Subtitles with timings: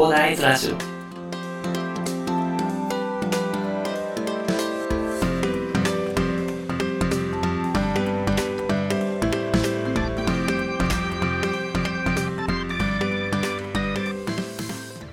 [0.00, 0.76] コーダーイズラジオ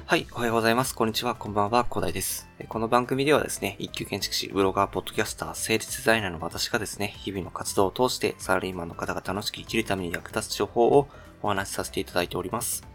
[0.05, 0.95] はい、おはようございます。
[0.95, 2.47] こんにちは、こんばんは、広大です。
[2.69, 11.10] この番組ではですね、一級建築士、ブロガー、ポッドキャスター、整列デザイナーの私がですね、日々の活動を通して、サラリーマンの方が楽しく生きるために役立つ情報を
[11.41, 12.86] お話しさせていただいております。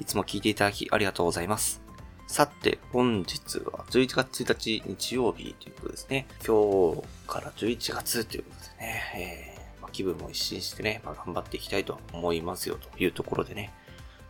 [0.00, 1.82] いつも聞いていただきありがとうございます。
[2.26, 6.26] さて、本日は11月1日日曜日ということですね。
[6.46, 13.72] 今日から11月ということでね、えーまあ気分も一新してね、まあ、頑張っていきたいと思いますよというところでね、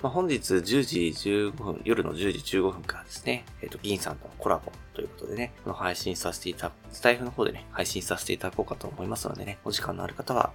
[0.02, 10.52] まあ、本日10時15分、夜の10時15分からですね、えっ、と、銀さんとのコラボということでね、この配信させていただく、スタイフの方でね、配信させていただこうかと思いますのでね、お時間のある方は、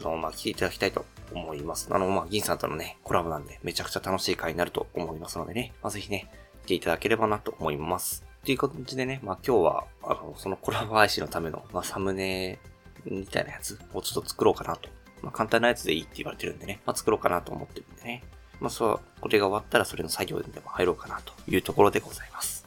[0.00, 1.88] あの、まあ、聞いていただきたいと思います。
[1.90, 6.30] あの、まあ、銀さんとのね、コラボなんで、めちゃくちゃ楽しい回になると思いますのでね、まあ、ぜひね、
[6.64, 8.24] 来ていただければなと思います。
[8.44, 12.58] という感じでね、まあ、今日は、あの、そのコラボ配信のための、まあ、サムネ
[13.04, 14.88] みたいなやつをちょっと作ろうかなと。
[15.22, 18.22] まあ、簡単なやつでいいって言われてるんでね、まあ、作ろうかなと思ってるんでね、
[18.60, 22.66] まあ、そう、これが終わったらそれの作業でも入ろうかなというところでございます。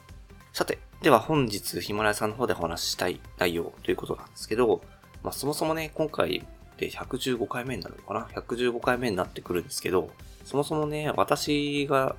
[0.52, 4.82] さて、では本日ヒマラヤさんの方でお話ししたい内容ということなんですけど、
[5.22, 6.46] まあ、そもそもね、今回
[6.80, 10.10] で115回目になるのかな ?115 回目になってくるんですけど、
[10.44, 12.16] そもそもね、私が、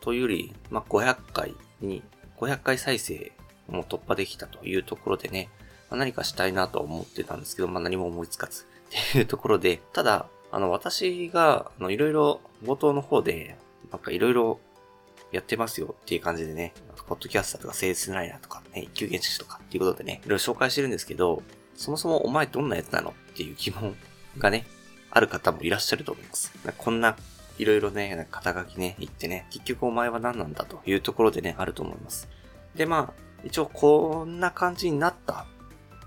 [0.00, 2.02] というより、まあ、500回に、
[2.38, 3.32] 500回再生
[3.68, 5.48] も突破できたというところでね、
[5.90, 13.56] まあ、何かしたいなと思ってたんですけど、まあ、何も思いつかず っていうところで、ただ、あの、私が、あの、いろいろ、冒頭の方で、
[13.92, 14.58] なんかいろいろ
[15.30, 16.74] やってますよっていう感じでね、
[17.06, 21.42] ポッドキャスターとかセールスライナーとかね、一級建築士とかっていうことでね、いろいろ紹介してるんですけど、
[21.80, 23.96] そもそもお前どんなやつなのっていう疑問
[24.36, 24.66] がね、
[25.10, 26.52] ある方もいらっしゃると思います。
[26.76, 27.16] こんな、
[27.56, 32.28] いろいろね、肩書きね、言ってね、結局お前は何なんだというところでね、あると思います。
[32.74, 35.46] で、まあ、一応こんな感じになった、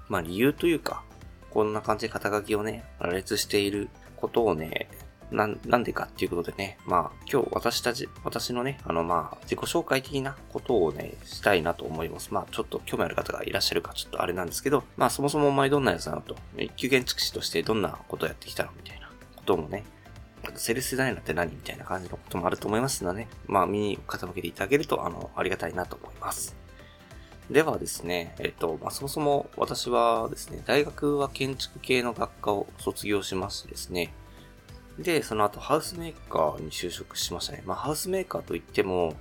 [0.10, 1.04] まあ理由というか、
[1.50, 4.92] こんな感じで肩書きをね、羅列していることをね、
[5.34, 12.34] なん、なんでかっていうことでね、まあ、今日私たち、私のね、あのまあ、自己紹介的なことをね、したいなと思います。
[12.34, 19.84] まあ、ちょっと興味ある方がいらっしゃるかちょっとあれなんですけど、まあ、そもそもお前どんなやつなのと、一級建築士としてどんなことをやってきたのみたいなこともね、
[20.56, 26.56] セルスデザイナって何みたいな感じのこともあると思いますので、ね、まあ、耳を傾けていただけると、あの、ありがたいなと思います。
[27.50, 34.14] ではですね、えっと、まあ、そもそも私はですね、大学は建築系の学科を卒業しましてですね、
[35.00, 37.64] で、その後ハウスメーカーに就職しましたね。
[37.66, 39.16] まあ、ハウスメーカーといっても、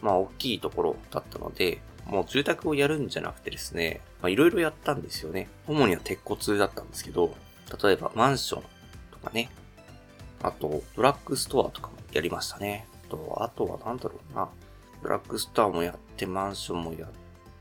[0.00, 5.48] まあ、大きいところだったので、もう住宅をやるんじゃなくてですね、まあ、いろいろやったんですよね。
[5.66, 7.34] 主には鉄骨だったんですけど、
[7.82, 8.62] 例えばマンション
[9.10, 9.50] とかね、
[10.42, 12.86] あと、ドラッグストアとかもやりましたね。
[13.08, 14.48] と、あとはなんだろうな、
[15.02, 17.10] ドラッグストアもやって、マンションもやっ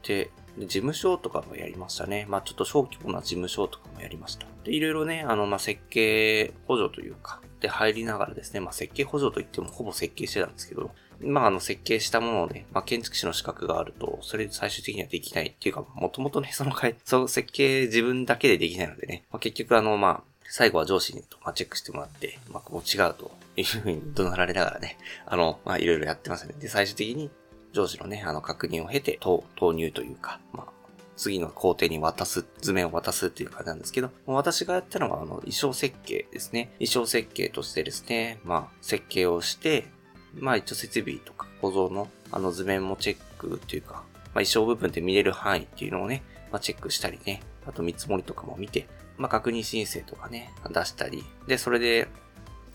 [0.02, 2.26] て、で、事務所とかもやりましたね。
[2.30, 4.48] まあちょっと小規模な事務所とかもやりました。
[4.64, 10.92] で、いろいろね、あの、まあ設計補助というか、で入りながらですね、まあ設計補助といってもほぼ設計してたんですけど、
[11.22, 26.56] まああの設計したものをね、まあ建築士の資格があると、それで最終的にはできないっていうか、もともとね、そのかい、 そう設計自分だけでできないのでね、まあ結局あの、まあ、最後は上司にと、ま、チェックしてもらって、まあ、こう違うというふうに怒鳴られながらね、あの、まあ、いろいろやってますね。
[26.58, 27.30] で、最終的に
[27.74, 30.72] 上司のね、あの、確認を経て、投投入というか、まあ、
[31.18, 36.70] 次の工程に渡す、図面を渡すっていう感じなんですけど、私がやったのは、あの、衣装設計ですね。
[36.80, 39.88] 衣装設計としてですね、まあ、設計をして、
[40.36, 44.04] まあ、一応設備とか構造の、あの、図面もチェックっていうか、まあ、
[44.36, 52.08] 衣装部分で見れる範囲っていうのをね、まあ、チェックしたりね、あと見積もりとかも見て、まあ、確認申請とかね、出したり、で、それで、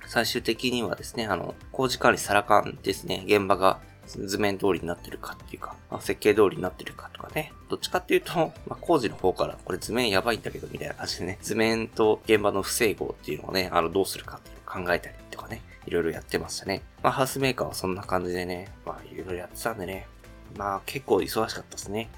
[0.07, 16.83] 最終的にはですね、あの、工事管理サラカンですね、現場が図面通りになってるかっていうか、まあ、設計通りになってるかとかね、どっちかっていうと、まあ、工事の方から、これ図面やばいんだけど、みたいな感じでね、図面と現場の不整合っていうのをね、あの、どうするかっていう考えたりとかね、いろいろやってましたね。
[17.03, 20.07] まあ、ハウスメーカーはそんな感じでね、まあ、いろいろやってたんでね、
[20.57, 22.11] まあ、結構忙しかったですね。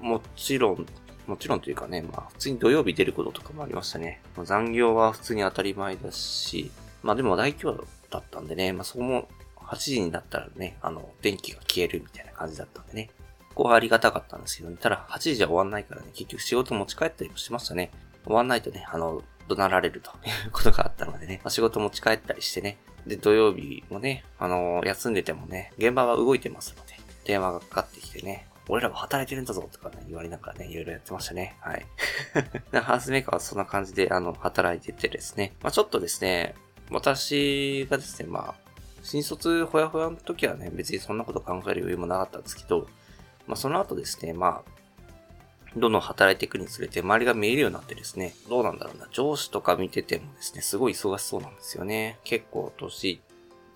[0.00, 0.86] もちろん、
[1.26, 4.22] もちろんというかね、まあ普通に土曜日出ることとかもありましたね。
[4.34, 6.70] ま、残業は普通に当たり前だし、
[7.02, 9.28] まあでも大規模だったんでね、まあそこも
[9.68, 13.10] 8時になったらね、あの、電気が消えるみたいな感じだったんでね。
[13.54, 14.76] ここはありがたかったんですけどね。
[14.80, 17.90] ただ8時じゃ終わんないからね、結局仕事持ち帰ったりもしましたね。
[18.24, 22.78] 終わんないとね、あの、怒鳴られるということがあったのでね、まあ、仕事持ち帰ったりしてね。
[23.06, 26.94] で、土曜日もね、あの、休んでてもね、現場は動いてますので、
[27.24, 31.56] 電話がかかってきてね、俺らは働いてるんだぞとかね、言われながらね、いろいろやってましたね。
[31.60, 31.86] はい。
[32.70, 35.54] でハウスメーカーはそんな感じで、あの、働いててですね。
[35.62, 36.54] まあちょっとですね、
[36.90, 38.67] 私がですね、まあ、
[39.10, 42.86] 新卒ほやほやの時はね、別にそんなこと考える余裕もなかったんですけど、
[43.46, 44.70] まあその後ですね、まあ、
[45.74, 52.18] どんどん働いていくにつれて周りが見えるようになってですね、どうなんだろうな、上司とか見ててもですね、すごい忙しそうなんですよね。
[52.22, 53.22] 結構年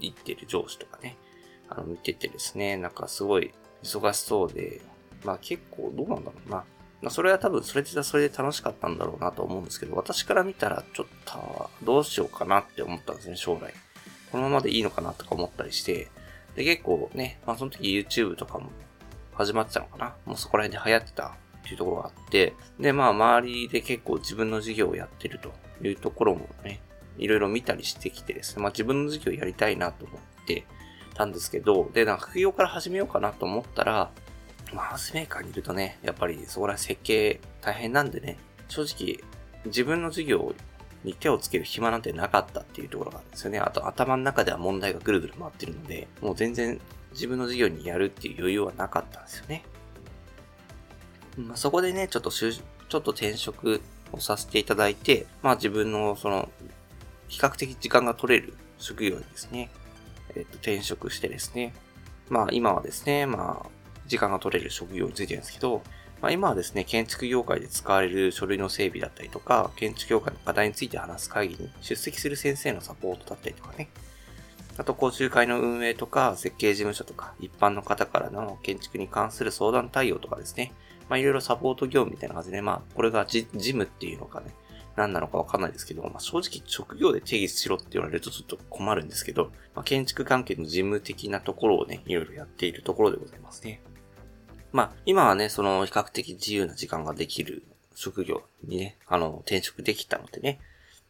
[0.01, 1.17] いってる上司とかね、
[1.71, 4.83] あの見ててですね、なんかすごい忙しそうで、
[5.25, 6.57] まあ結構どうなんだろうな。
[6.57, 6.65] ま
[7.09, 13.73] あそれは多分それでそれで楽しかったんだろうなと思うんですけど、私から見たらちょっとどうしようかなって思ったんですね、将来。
[14.33, 16.09] このままでいいのかなとか思ったりして、
[16.57, 18.71] で結構ね、まあその時 YouTube とかも
[19.35, 20.15] 始まってたのかな。
[20.25, 21.31] もうそこら辺で流行ってたっ
[21.63, 25.53] ていうところがあって、で、まあ周りで結構自分の事業をやってると
[25.83, 26.81] いうところもね、
[27.19, 30.65] いろいろ見たりしてきてですね、まあ自分の事業やりたいなと思って
[31.15, 34.11] たんですけど、で、なんか副業から始めようかなと思ったら、
[34.73, 38.39] まあ、ハウスメーカーにいるとね、やっぱりそこら辺設計大変なんでね、
[38.69, 39.21] 正直
[39.67, 40.55] 自分の事業を
[41.05, 43.59] に手をつける暇なんてなかったっていうところがあるんですよね。
[43.59, 46.81] あと頭の中では問題がぐるぐる回ってるので、もう全然
[47.13, 49.65] 自分の事業にやるっていう余裕はなかったんですよね。
[51.37, 53.81] まあ、そこでね、ちょっとちょっと転職
[54.13, 56.51] をさせていただいて、まあ自分のその、
[57.29, 59.71] 比較的時間が取れる職業にですね、
[60.35, 61.75] えっと、転職してですね、
[62.29, 63.69] まあ今はですね、まあ、
[64.07, 65.83] 時間が取れる職業についてるんですけど、
[66.23, 73.91] まあ今はですね、建築業界で使われる書類の整備だったりとか、建築業界の課題について話す会議に出席する先生のサポートだったりとかね、
[74.79, 80.73] あと、講習会の運営とか、設計事務所とか、一般の方からの建築に関する相談対応とかですね。
[81.09, 84.55] まあ、いろいろサポート業務みたいな感じで、まあ、これがジジムっていうのかね、
[84.97, 93.83] 何なのかわかんないですけど、まあ、正直職業で定義しろって言われるとちょっと困るんですけど、まあ、建築関係の事務的なところをね、いろいろやっているところでございますね。
[94.73, 97.63] まあ、今はね、その比較的自由な時間ができる
[97.95, 100.59] 職業にね、あの、転職できたのでね、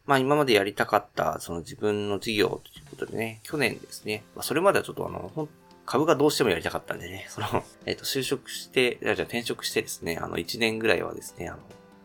[0.05, 5.47] まあ今までやりたかった、その自分の事業ということでね、去年ですね、まあそれまではちょっとあの、
[5.85, 11.59] 株がどうしてもやりたかったんでね、 その、えっ、ー、と、就職して、じゃあ転職してですね、あの、1年ぐらいはですね、あの、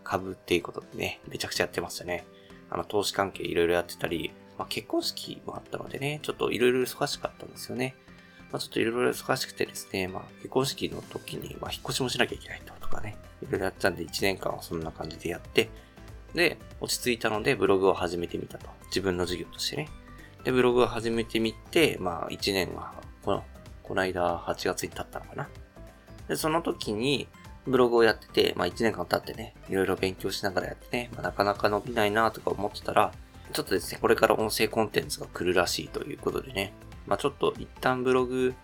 [0.04, 2.24] 株っていうことでね、めちゃくちゃやってましたね。
[2.70, 7.94] あの、投資関係いろいろやってたり、まあ結婚式もあったのでね、ちょっといろいろ忙しかったんですよね。
[8.50, 15.68] まあちょっといろいろ忙しくてですね、まあ結婚式の時に、まあ引っ越しもしなきゃいけないとかね、いろいろやってたんで1年間はそんな感じでやって、
[16.34, 18.68] で、落ち着いたのでブログを始めてみたと。
[18.86, 19.88] 自分の授業としてね。
[20.44, 23.44] で、ブログを始めてみて、まあ、1年は、この、
[23.82, 25.48] この間8月に経ったのかな。
[26.28, 27.28] で、その時に、
[27.66, 33.12] ブログをやってて、まあ1年間経ってね、いろいろ勉強しながらやってね、まあ、なかなか伸びないなとか思ってたら、
[33.52, 36.72] ちょっとですね、これから音声コンテンツが来るらしいということでね、
[37.08, 38.54] まあちょっと一旦ブログ、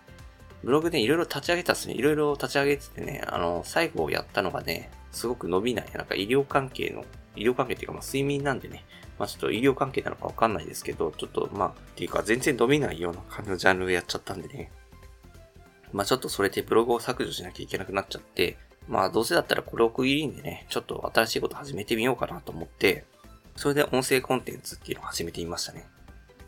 [0.63, 1.95] ブログでいろいろ立ち上げたっすね。
[1.95, 5.87] いろいろ立ち上げててね、あの、最後やったのがね、すごく伸びない。
[5.93, 7.03] なんか医療関係の
[7.35, 8.85] 医療関係っていうか、まあ、睡眠なんでね、
[9.19, 14.71] まあ、ちょっと医療関係なのかわかんないですけど、ちょっと、まあ、っていうか、全然伸びないような感じのジャンルをやっちゃったんでね。
[15.91, 18.57] まあ、ちょっとそれでブログを削除しなきゃいけなくなっちゃって、
[18.87, 23.05] まあ、どうせだったらこれを区切りんでね、ちょっと新しいこと始めてみようかなと思って、
[23.55, 25.87] それで音声コンテンツっていうのを始めてみましたね。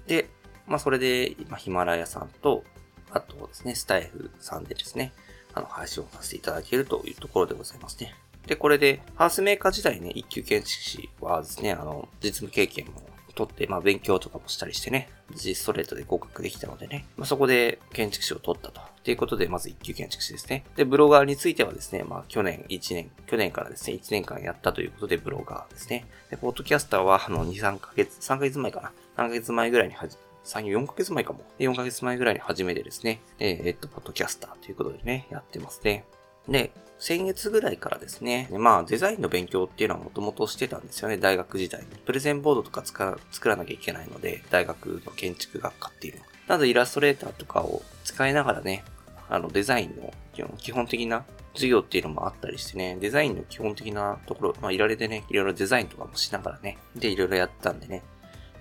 [0.07, 0.29] で、
[0.67, 2.63] まあ、それで、今、ヒマラヤさんと、
[3.11, 5.13] あとですね、スタイフさんでですね、
[5.53, 8.13] あの、配信をさせていただけるというところでございますね。
[8.45, 13.01] で、これで、ハウスメーカー時代ね、一級建築士はですね、あの、実務経験も
[13.37, 18.81] 取って、まあ勉強とかもしたりしてね、無事ストレートで合格できたのでね、まあそこで建築士を取ったと。
[19.03, 20.65] ということで、まず一級建築士ですね。
[20.75, 26.05] で、ブロガーについてはですね、まあ去年1年、去年からですね、1年間やったということでブロガーですね。
[26.29, 28.91] で、ポッドキャスターは、あの、2、3ヶ月、3ヶ月前かな。
[29.15, 31.41] 3ヶ月前ぐらいにはじ、3、4ヶ月前かも。
[31.59, 36.05] 4ヶ月前ぐらいに初めてですね、えー、えっと、ポッドキャスターということでね、やってますね。
[36.47, 41.87] で、先月ぐらいからですね、まあデザインの勉強っていうのはもともとしてたんですよね、大学時代に。
[42.05, 46.23] プレゼンボードとか作らなきゃいけないので、大学の建築学科っていうの。
[46.47, 48.85] などイラストレーターとかを使いながらね、
[49.29, 50.13] あのデザインの
[50.57, 58.03] 基本的な授業っていうのもあったりしてね、デザインの基本的なところ、まあいられてね、いろいろデザインとかもしながらね、で、いろいろやったんでね。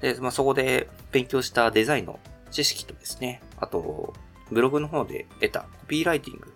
[0.00, 2.18] で、まあそこで勉強したデザインの
[2.50, 4.14] 知識とですね、あと、
[4.50, 6.54] ブログの方で得たコピーライティング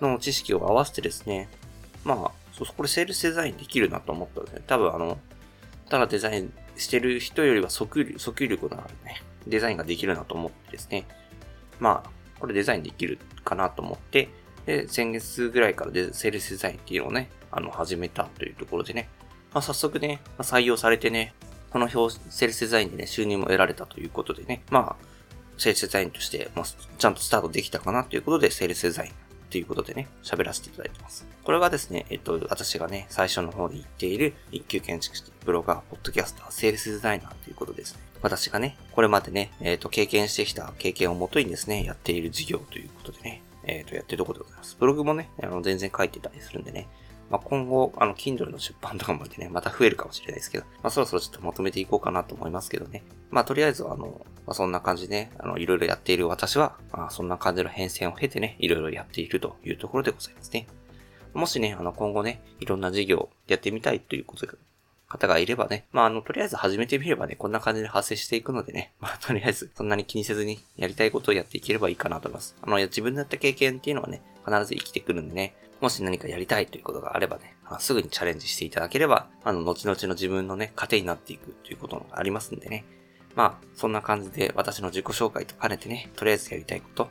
[0.00, 1.48] の知識を合わせてですね、
[2.04, 4.62] まあ、そうこれセールスデザインできるなと思ったんですね。
[4.66, 5.18] 多分あの、
[5.88, 11.06] ただデザインしてる人よりは訴求訴求力のあるね、デザインができるなと思ってですね。
[11.78, 14.28] まあ、これデザインできるかなと思って、
[14.66, 19.08] で、先月ぐらいからでセールスデザインっていうのをね、あの、始めたというところでね、
[19.52, 21.34] まあ、早速ね、ま、採用されてね、
[21.70, 25.04] この表、セールスデザインでね、収入も得られたということでね、まあ、
[25.56, 29.14] セールスデザインとして、まあ、ちゃんとスタートできたかなということで、セールスデザインっ
[29.50, 31.26] ていうことでね、喋らせていただいてます。
[31.44, 38.00] これがですね、えっと、私がね、最初の方に言っている一級建築士、ブロガー、ポッドキャスター、セールスデザイナーということですね。
[38.22, 44.76] 私がね、これまでね、えっと、経験してきた経験をもとにですね、やっている事業ということでね、えっ、と、やってるところでございます。
[44.78, 46.88] ブログもね、あの、全然書いてたりするんでね、
[47.30, 53.04] まあ、今後、あの、Kindle の出版とかもでね、また増えるかもしれないですけど、まあ、そろそろちょっとまとめていこうかなと思いますけどね。
[53.30, 60.66] まあ、とりあえずあの、まあ、そんな感じでね、あの、いろいろやっている私は、まあ、そんな感じの変遷を経てね、いろいろやっているというところでございますね。
[61.32, 64.46] もしね、あの、今後ね、いろんな事業やってみたいということ
[65.10, 72.56] 方がいればね、まあ、あの、とりあえず始めてみればね、こんな感じで発生していくのでね、 まあ、とりあえず、そんなに気にせずにやりたいことをやっていければいいかなと思います。
[72.62, 82.84] あの、自分のやった経験っていうのはね、必ず生きてくるんでね、もし何かやりたいということがあればね、すぐにチャレンジしていただければ、あの、後々の自分のね、糧になっていくということがありますんでね。
[83.34, 87.08] まあ、そんな感じで私の自己紹介と兼ねてね、とりあえずやりたいこと、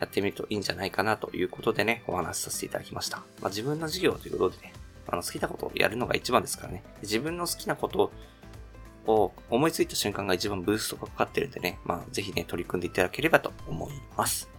[0.00, 3.18] やってみるといいんじゃないかなということでね、お話しさせていただきました。
[3.40, 4.72] まあ、自分の事業ということでね、
[5.06, 6.84] あの、好きなことをやるのが一番ですからね。
[7.02, 8.12] 自分の好きなこと
[9.06, 14.57] を思いついた瞬間が一番ブーストがかかってるんでね、まあ、ぜひね、取り組んでいただければと思います。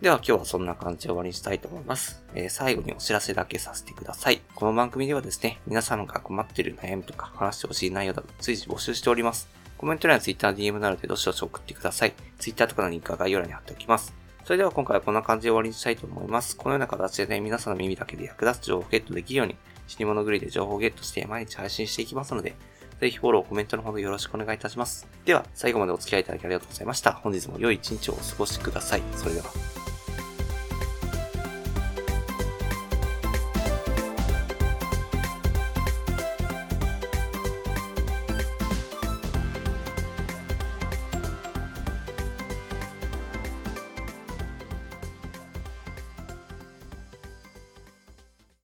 [0.00, 2.22] では今日はそんな感じで終わりにしたいと思います。
[2.32, 4.40] えー、最後にお知らせだけさせてください。
[4.54, 9.48] この番組ではですね、皆さんが困っている悩みとか話してほしい内容など随時募集しております。
[9.76, 12.14] コメント欄や Twitter、DM などでどしどし送ってください。
[12.38, 14.14] Twitter とかのリンクは概要欄に貼っておきます。
[14.44, 16.56] それでは今回はこんな感じで終わりにしたいと思います。
[16.56, 19.56] このような形でね、皆さんの耳だけで役立つ情報をゲットできるように、
[19.88, 22.54] 死に物狂いで情報をゲットして毎日配信していきますので、
[23.00, 25.08] ぜひフォロー、コメントのほどよろしくお願いいたします。
[25.24, 27.12] では、最後までお付き合いいただきありがとうございました。
[27.12, 29.02] 本日も良い一日をお過ごしください。
[29.16, 29.77] それでは。